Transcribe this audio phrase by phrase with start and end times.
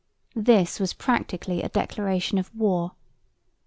[0.35, 2.93] This was practically a declaration of war.